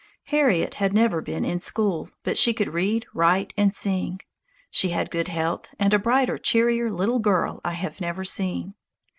Harriet 0.33 0.73
had 0.73 0.93
never 0.93 1.21
been 1.21 1.45
in 1.45 1.59
school, 1.59 2.09
but 2.23 2.35
she 2.35 2.55
could 2.55 2.73
read, 2.73 3.05
write, 3.13 3.53
and 3.55 3.71
sing. 3.71 4.19
She 4.71 4.89
had 4.89 5.11
good 5.11 5.27
health, 5.27 5.75
and 5.77 5.93
a 5.93 5.99
brighter, 5.99 6.39
cheerier 6.39 6.89
little 6.91 7.19
girl 7.19 7.61
I 7.63 7.73
have 7.73 8.01
never 8.01 8.23
seen. 8.23 8.73